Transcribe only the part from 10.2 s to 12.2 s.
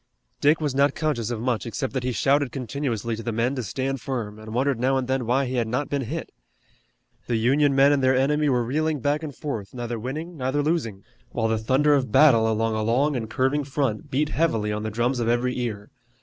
neither losing, while the thunder of